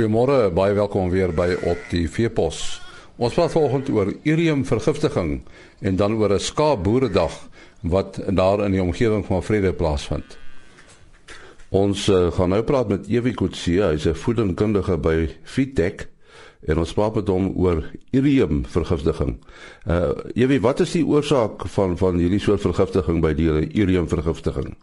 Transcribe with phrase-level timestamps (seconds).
[0.00, 2.80] Goeiemôre, baie welkom weer by op die Veepos.
[3.20, 5.42] Ons praat vanoggend oor uriumvergiftiging
[5.84, 7.34] en dan oor 'n skaapboeredag
[7.82, 10.38] wat daar in die omgewing van Vrede plaasvind.
[11.68, 16.08] Ons uh, gaan nou praat met Evie Kutsie, hy's 'n voedingkundige by Fitech
[16.66, 19.36] en ons praat met hom oor uriumvergiftiging.
[19.86, 24.76] Uh Evie, wat is die oorsaak van van hierdie soort vergiftiging by diere, uriumvergiftiging?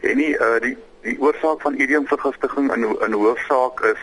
[0.00, 4.00] En nie uh die die oorsaak van uriumvergiftiging in in hoofsaak is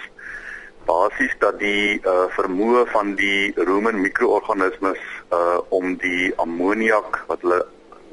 [0.90, 5.04] basies dat die uh vermoë van die rumen mikroorganismes
[5.38, 7.62] uh om die ammoniak wat hulle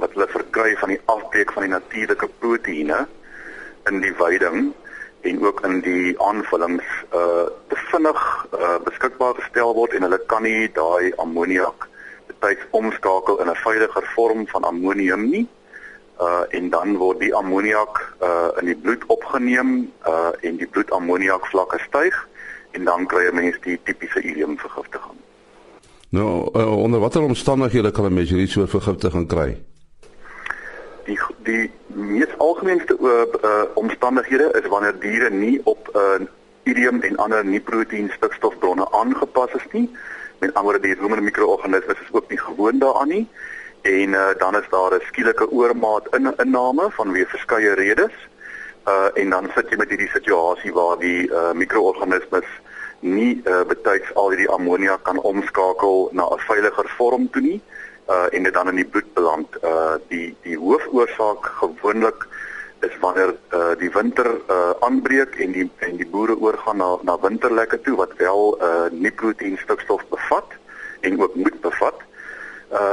[0.03, 3.05] wat hulle verkry van die afbreek van die natuurlike proteïene
[3.91, 4.73] in die veiding
[5.31, 8.23] en ook in die aanvullings uh te vinnig
[8.61, 11.89] uh beskikbaar gestel word en hulle kan nie daai ammoniak
[12.29, 15.47] betyds omskakel in 'n veiliger vorm van ammonium nie.
[15.49, 15.64] uh
[16.51, 21.79] en dan word die ammoniak uh in die bloed opgeneem uh en die bloedammoniak vlakke
[21.89, 22.29] styg
[22.71, 25.19] en dan kry 'n mens die tipiese uriumvergiftiging.
[26.09, 29.63] Nou uh, onder watter omstandighede kan 'n mens hierdie soort vergiftiging kry?
[31.05, 33.11] Die die mees algemeenste uh,
[33.51, 36.29] uh omstandighede is wanneer diere nie op 'n uh,
[36.65, 39.91] urium en ander nie-proteïen stikstofbronne aangepas is nie.
[40.39, 43.29] Met ander woorde die rumen mikroorganismes is ook nie gewoond daaraan nie
[43.85, 48.15] en uh, dan is daar 'n skielike oormaat in inname vanweë verskeie redes.
[48.89, 52.49] Uh en dan sit jy met hierdie situasie waar die uh mikroorganismes
[53.01, 57.61] nie uh betyds al hierdie ammonia kan omskakel na 'n veiliger vorm toe nie
[58.09, 59.49] uh en dit dan in die bloed beland.
[59.63, 62.27] Uh die die hoofoorsaak gewoonlik
[62.81, 67.19] is wanneer uh die winter uh aanbreek en die en die boere oorgaan na na
[67.21, 70.49] winterlekke toe wat wel uh nie proteïen stikstof bevat
[71.01, 72.14] en ook moet bevat uh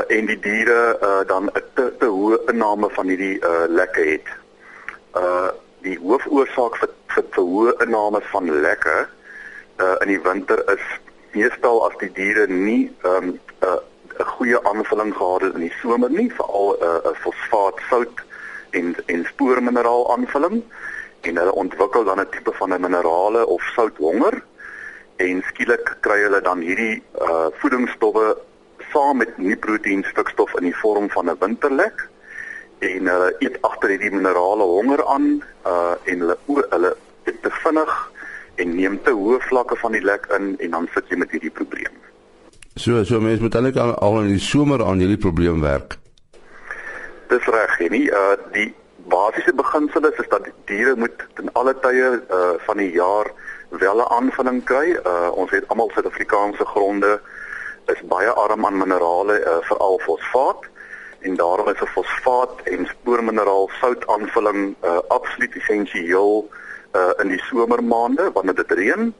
[0.07, 4.27] en die diere uh dan 'n te, te hoë inname van hierdie uh lekke het.
[5.15, 5.49] Uh
[5.81, 8.97] die hoofoorsaak vir vir te hoë inname van lekke
[9.81, 10.85] uh in die winter is
[11.31, 13.79] meestal as die diere nie um 'n uh,
[14.19, 18.21] 'n goeie aanvulling gehad het in die somer nie, veral 'n uh, fosfaat, sout
[18.71, 20.63] en en spoormineraal aanvulling
[21.21, 24.43] en hulle ontwikkel dan 'n tipe van 'n minerale of southonger
[25.15, 28.37] en skielik kry hulle dan hierdie uh voedingsstowwe
[28.93, 32.07] saam met nie proteïen stikstof in die vorm van 'n winterlek
[32.79, 36.95] en hulle uh, eet agter hierdie minerale honger aan uh en hulle oor hulle
[37.29, 37.93] eet te vinnig
[38.55, 41.53] en neem te hoë vlakke van die lek in en dan sit jy met hierdie
[41.61, 41.93] probleem.
[42.75, 45.97] So so mense moet eintlik al, al in die somer aan hierdie probleem werk.
[47.29, 48.73] Dis reg, nie uh die
[49.11, 53.31] basiese beginsel is, is dat diere moet ten alle tye uh van die jaar
[53.69, 54.97] wel 'n aanvulling kry.
[55.05, 57.19] Uh ons weet almal Suid-Afrikaanse gronde
[57.93, 60.67] is baie arm aan minerale, uh, veral fosfaat
[61.21, 66.49] en daarom is 'n fosfaat en spoormineraal sout aanvulling uh, absoluut essensieel
[66.95, 69.13] uh, in die somermaande wanneer dit reën.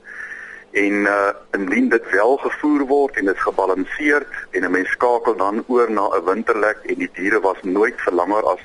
[0.72, 5.64] En uh, indien dit wel gevoer word en dit gebalanseerd en 'n mens skakel dan
[5.68, 8.64] oor na 'n winterlek en die diere was nooit vir langer as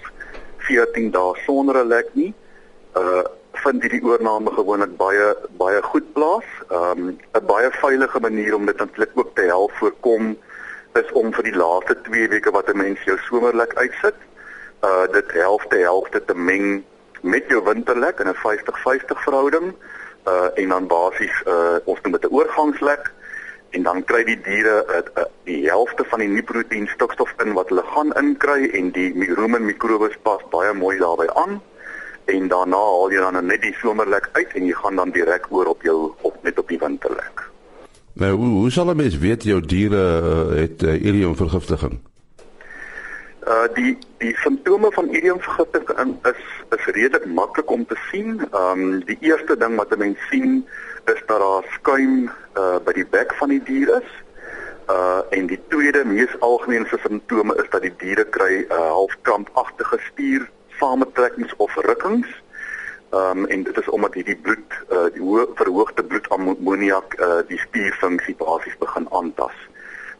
[0.58, 2.34] 14 dae sonder 'n lek nie
[2.96, 3.24] uh
[3.66, 6.50] vind hierdie oorname gewoonlik baie baie goed plaas.
[6.68, 10.36] Ehm um, 'n baie veilige manier om dit eintlik ook te help voorkom
[11.00, 14.18] is om vir die laaste 2 weke wat 'n mens jou somerlek uitsit,
[14.88, 16.84] uh dit helfte helfte te meng
[17.22, 19.74] met jou winterlek in 'n 50-50 verhouding.
[20.26, 23.12] Uh en dan basies uh ons noem dit 'n oorgangslek
[23.70, 27.68] en dan kry die diere uh, uh, die helfte van die nie-proteïen stikstof in wat
[27.68, 31.60] hulle gaan inkry en die rumen mikrobes pas baie mooi daarbey aan
[32.26, 35.66] en daarna haal jy dan net die somerlek uit en jy gaan dan direk oor
[35.66, 37.46] op jou op net op die winterlek.
[38.16, 42.00] Nou hoe, hoe sal 'n mens weet jou diere uh, het uh, uriumvergiftiging?
[43.46, 46.42] Uh die die simptome van uriumvergiftiging is
[46.76, 48.40] is redelik maklik om te sien.
[48.50, 50.66] Ehm um, die eerste ding wat 'n mens sien
[51.04, 54.10] is dat daar skuim uh by die bek van die dier is.
[54.88, 59.98] Uh en die tweede mees algemene simptome is dat die diere kry 'n uh, halfkrampagtige
[60.10, 62.26] spier samentrekkings of rukkings.
[63.10, 67.58] Ehm um, en dit is omdat hierdie bloed uh die hoë verhoogde bloedammoniak uh die
[67.58, 69.54] spierfunksie basies begin aantas.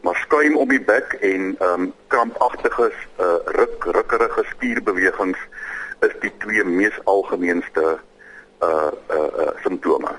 [0.01, 5.37] Maar skuim om die bek en ehm um, krampagtige uh ruk rukkerige spierbewegings
[5.99, 7.97] is die twee mees algemeenste
[8.61, 10.15] uh uh, uh simptome.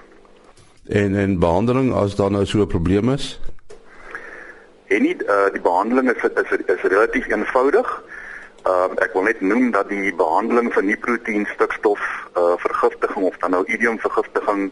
[0.88, 3.40] En en behandeling as daar nou so 'n probleem is?
[4.86, 8.02] En nie uh die behandeling is is is relatief eenvoudig.
[8.68, 12.02] Ehm uh, ek wil net noem dat die behandeling van nie-proteïen stikstof
[12.36, 14.68] uh vergiftiging of dan nou idiom vergiftiging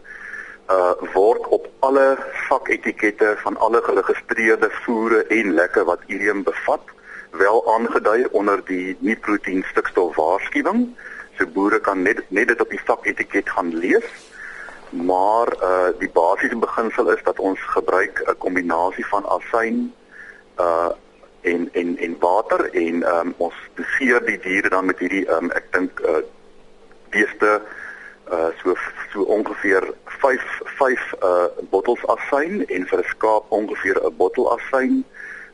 [0.74, 2.04] uh word op alle
[2.48, 6.92] vaketikette van alle geregistreerde voere en lekke wat idiom bevat
[7.30, 10.86] wel aangedui onder die nie-proteïen stikstof waarskuwing.
[11.38, 14.08] So boere kan net net dit op die vaketiket gaan lees.
[14.90, 19.92] maar uh die basiese beginsel is dat ons gebruik 'n kombinasie van asyn
[20.58, 20.90] uh
[21.46, 25.68] en en en water en um, ons doseer die diere dan met hierdie um, ek
[25.76, 26.22] dink uh
[27.14, 27.52] beeste
[28.36, 28.74] uh so
[29.12, 29.86] so ongeveer
[30.22, 30.46] 5
[30.78, 35.04] 5 uh bottels asyn en vir 'n skaap ongeveer 'n bottel asyn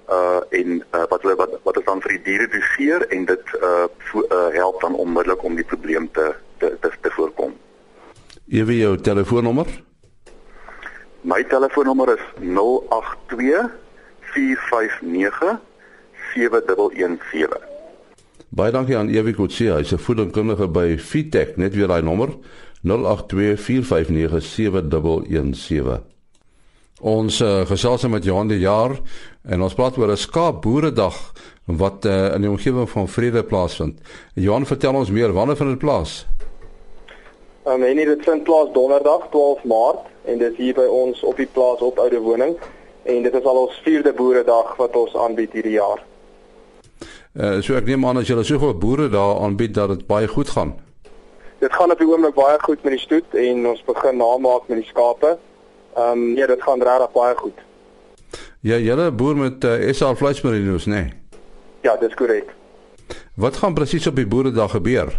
[0.09, 3.55] uh en uh, wat hulle wat wat is dan vir die diere doseer en dit
[3.61, 7.53] uh, vo, uh help dan onmiddellik om die probleem te te te, te voorkom.
[8.49, 9.69] Ewe jou telefoonnommer?
[11.23, 13.69] My telefoonnommer is 082
[14.33, 15.61] 459
[16.35, 17.71] 7117.
[18.53, 22.29] Baie dankie aan Ewie Kotse, hy's 'n voedingkundige by Fitech, net weer daai nommer
[22.83, 22.89] 0824597117.
[27.01, 29.01] Ons uh, gesels met Johan die jaar
[29.43, 31.33] en ons praat oor 'n skaapboeredag
[31.65, 34.01] wat uh, in die omgewing van Vrede plaasvind.
[34.35, 36.27] Johan, vertel ons meer, wanneer vind dit plaas?
[37.67, 41.37] Um, en dit vind plaas donderdag 12 Maart en dit is hier by ons op
[41.37, 42.57] die plaas op Oude Woning
[43.03, 46.03] en dit is al ons 4de boeredag wat ons aanbied hierdie jaar.
[47.33, 50.51] Uh, so ek neem aan as julle soveel boere daar aanbied dat dit baie goed
[50.53, 50.75] gaan.
[51.65, 54.83] Dit gaan op die oomblik baie goed met die stoet en ons begin namaak met
[54.83, 55.39] die skape.
[55.97, 57.65] Ehm um, ja, dit gaan regtig baie goed.
[58.61, 60.93] Ja, julle boer met uh, SA vleismerinos, nê?
[60.93, 61.41] Nee?
[61.83, 62.53] Ja, dis korrek.
[63.35, 65.17] Wat gaan presies op die boeredag gebeur?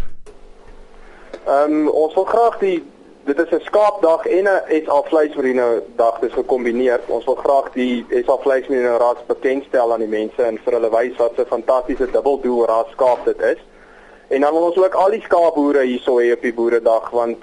[1.45, 2.83] Ehm um, ons wil graag die
[3.23, 6.99] dit is 'n skaapdag en 'n SA vleismerino dag dis gekombineer.
[7.07, 11.17] Ons wil graag die SA vleismerino ras bekendstel aan die mense en vir hulle wys
[11.17, 13.57] wat 'n fantastiese dubbeldoel ras skaap dit is.
[14.27, 17.37] En dan wil ons ook al die skaapboere hierso hê op die boeredag want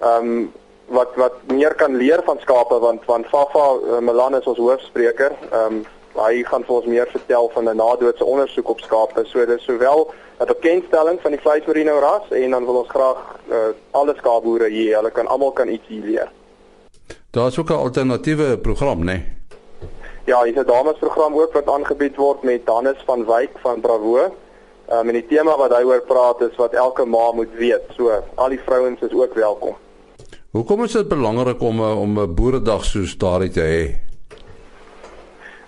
[0.00, 0.52] ehm um,
[0.86, 5.32] wat wat meer kan leer van skape want want Fafa uh, Milan is ons hoofspreker.
[5.52, 9.24] Ehm um, hy gaan vir ons meer vertel van 'n nadoetse ondersoek op skape.
[9.26, 13.18] So dis sowel 'n bekendstelling van die vleismerino ras en dan wil ons graag
[13.50, 13.56] uh,
[13.90, 16.30] alle skaapboere hier, hulle kan almal kan iets hier leer.
[17.30, 19.04] Daar's ook 'n alternatiewe program, né?
[19.04, 19.32] Nee?
[20.24, 24.18] Ja, hier's 'n damesprogram ook wat aangebied word met Hannes van Wyk van Bravo.
[24.92, 27.82] Um, en die tema wat hy oor praat is wat elke ma moet weet.
[27.96, 29.76] So, al die vrouens is ook welkom.
[30.50, 34.03] Hoekom is dit belangrik om eh, om 'n boeredag soos daardie te hê?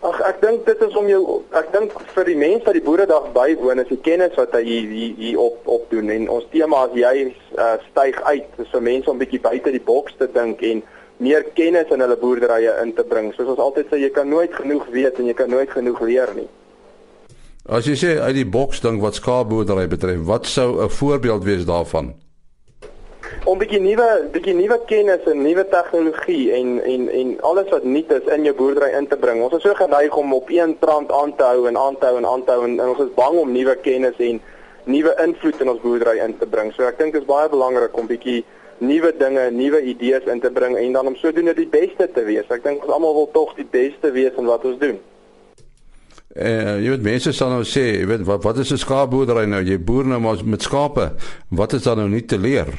[0.06, 1.20] Ag ek dink dit is om jou
[1.58, 5.14] ek dink vir die mense wat die boeredag bywoon is die kennis wat hy hier
[5.18, 7.14] hier, op op doen en ons tema is jy
[7.58, 10.84] uh, styg uit dis vir mense om bietjie buite die boks te dink en
[11.18, 13.32] meer kennis in hulle boerderye in te bring.
[13.34, 16.34] Soos ons altyd sê jy kan nooit genoeg weet en jy kan nooit genoeg leer
[16.36, 16.48] nie.
[17.66, 21.64] As jy sê uit die boks dink wat skaapboerdery betref, wat sou 'n voorbeeld wees
[21.66, 22.14] daarvan?
[23.46, 28.10] Om bietjie nuwe bietjie nuwe kennis en nuwe tegnologie en en en alles wat nuut
[28.16, 29.42] is in jou boerdery in te bring.
[29.44, 32.16] Ons is so geneig om op een trant aan te hou en aan te hou
[32.18, 34.40] en aan te hou en, en ons is bang om nuwe kennis en
[34.90, 36.72] nuwe invloed in ons boerdery in te bring.
[36.74, 38.40] So ek dink dit is baie belangrik om bietjie
[38.82, 42.50] nuwe dinge, nuwe idees in te bring en dan om sodoende die beste te wees.
[42.50, 44.98] Ek dink ons almal wil tog die beste wees in wat ons doen.
[46.34, 49.62] Eh jy weet mense sal nou sê, jy weet wat wat is 'n skaapboerdery nou?
[49.62, 51.12] Jy boer nou maar met skape.
[51.48, 52.74] Wat is dan nou nie te leer?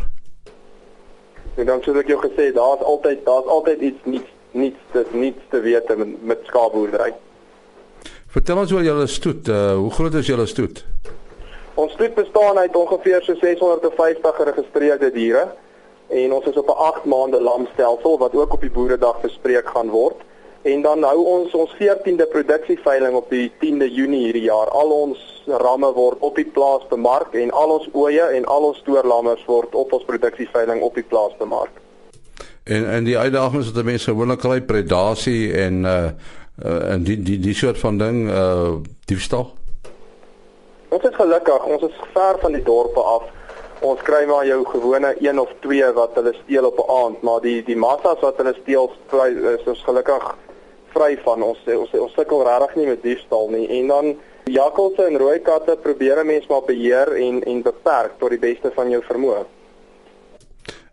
[1.57, 5.44] En dan soos ek jou gesê, daar's altyd daar's altyd iets niets niets te niets
[5.50, 7.13] te weet met, met skaapboerdery.
[8.27, 9.48] Vertel ons oor julle stoet.
[9.50, 10.84] Uh, hoe groot is julle stoet?
[11.77, 15.48] Ons stoet bestaan uit ongeveer so 650 geregistreerde diere
[16.08, 19.89] en ons is op 'n 8 maande lamstelsel wat ook op die boeredag bespreek gaan
[19.89, 20.22] word.
[20.62, 24.70] En dan hou ons ons 14de produksieveiling op die 10de Junie hierdie jaar.
[24.70, 28.77] Al ons ramme word op die plaas bemark en al ons ooe en al ons
[28.77, 31.72] stoorlammers word op ons produksieveiling op die plaas bemark.
[32.63, 35.96] En en die uitdagings wat mense gewoonlik kry predasie en uh,
[36.66, 38.75] uh en die die die soort van ding uh
[39.06, 39.54] diefstal.
[40.89, 43.24] Ons is gelukkig, ons is ver van die dorpe af.
[43.80, 47.42] Ons kry maar jou gewone een of twee wat hulle steel op 'n aand, maar
[47.42, 48.92] die die massas wat hulle steel
[49.56, 50.36] is ons gelukkig
[50.98, 54.12] vry van ons ons ons sukkel regtig nie met diefstal nie en dan
[54.50, 58.72] jakkalse en rooi katte probeer 'n mens maar beheer en en beperk tot die beste
[58.75, 59.46] van jou vermoë.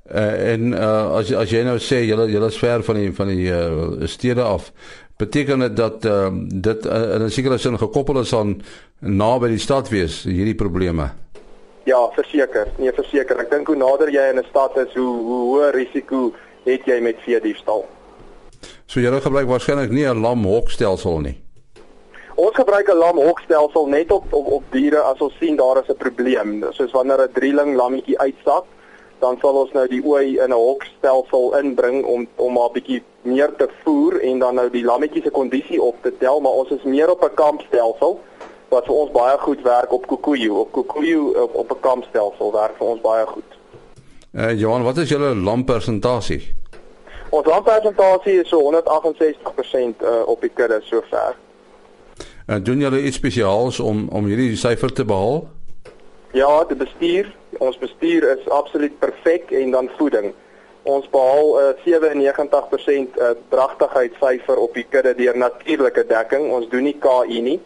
[0.05, 3.29] Uh, en uh, as as jy nou sê julle julle is ver van die van
[3.29, 4.73] die uh, stede af
[5.17, 8.63] beteken dit dat uh, dit uh, in 'n sekere sin gekoppel is aan
[8.99, 11.11] naby die stad wees hierdie probleme.
[11.85, 12.69] Ja, verseker.
[12.79, 13.41] Nee, verseker.
[13.41, 16.33] Ek dink hoe nader jy in 'n stad is, hoe hoe hoër risiko
[16.65, 17.85] het jy met vee diefstal.
[18.87, 21.44] So julle gebruik waarskynlik nie 'n lamhokstelsel nie.
[22.35, 25.97] Ons gebruik 'n lamhokstelsel net op op op diere as ons sien daar is 'n
[25.97, 26.67] probleem.
[26.71, 28.65] Soos wanneer 'n drieling lammetjie uitsak,
[29.19, 33.55] dan sal ons nou die ooi in 'n hokstelsel inbring om om maar bietjie meer
[33.57, 36.83] te voer en dan nou die lammetjie se kondisie op te tel, maar ons is
[36.83, 38.21] meer op 'n kampstelsel
[38.69, 40.51] wat vir ons baie goed werk op Kikuyu.
[40.51, 43.51] Op Kikuyu op, op 'n kampstelsel werk vir ons baie goed.
[44.33, 46.55] Eh uh, Johan, wat is julle lampersentasie?
[47.31, 51.37] Ons landpersentasie is so 168% uh, op die kudde sover.
[52.47, 55.49] En doen julle iets spesiaals om om hierdie syfer te behaal?
[56.33, 60.33] Ja, die bestuur, ons bestuur is absoluut perfek en dan voeding.
[60.83, 62.01] Ons behaal 'n uh,
[63.15, 66.51] 97% uh, dragtigheidssyfer op die kudde deur natuurlike dekking.
[66.51, 67.61] Ons doen nie KI nie.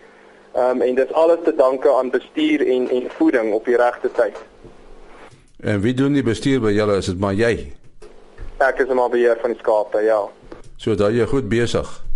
[0.55, 4.11] Ehm um, en dis alles te danke aan bestuur en en voeding op die regte
[4.13, 4.37] tyd.
[5.61, 6.97] En wie doen die bestuur by julle?
[6.97, 7.73] Is dit maar jy?
[8.59, 10.29] Ek is maar beheer van die skape, ja.
[10.77, 12.08] So dat jy goed besig.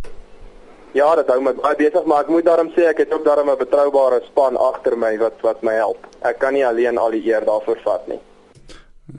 [0.93, 3.49] Ja, dit hou my baie besig, maar ek moet daarom sê ek het ook daarom
[3.51, 6.07] 'n betroubare span agter my wat wat my help.
[6.21, 8.21] Ek kan nie alleen al die eer daarvoor vat nie.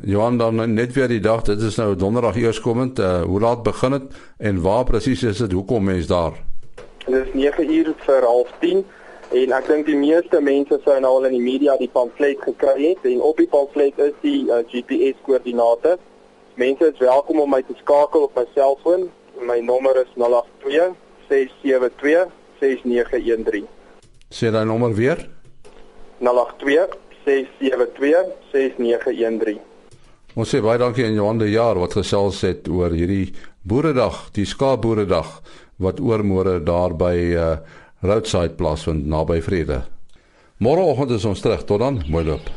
[0.02, 3.00] Johan dan net weer die dag, dit is nou donderdag eerskomend.
[3.00, 4.04] Uh, hoe laat begin dit
[4.38, 5.52] en waar presies is dit?
[5.52, 6.34] Hoekom mense daar?
[7.06, 8.86] Dit is 9 uur vir half 10
[9.32, 12.90] en ek dink die meeste mense sou nou al in die media die pamflet gekry
[12.90, 15.98] het en op die pamflet is die uh, GPS koördinate.
[16.56, 19.10] Mense is welkom om my te skakel op my selfoon.
[19.42, 23.68] My nommer is 082 672 6913.
[24.34, 25.28] Sê daai nommer weer.
[26.20, 29.60] 082 672 6913.
[30.34, 34.48] Ons sê baie dankie aan Johan de Jaar wat gesels het oor hierdie Boeredag, die
[34.50, 35.30] Skaapboeredag
[35.84, 37.54] wat oormôre daar by uh,
[38.04, 39.84] Roadside plaasvind naby Vrede.
[40.64, 41.64] Môreoggend is ons terug.
[41.68, 42.50] Tot dan, mooi loop.